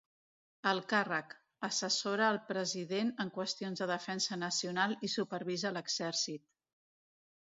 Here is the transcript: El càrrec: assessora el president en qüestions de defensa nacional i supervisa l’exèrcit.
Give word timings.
El 0.69 0.79
càrrec: 0.93 1.33
assessora 1.67 2.29
el 2.35 2.39
president 2.47 3.11
en 3.25 3.31
qüestions 3.35 3.83
de 3.83 3.89
defensa 3.95 4.41
nacional 4.47 4.97
i 5.09 5.11
supervisa 5.17 5.77
l’exèrcit. 5.77 6.49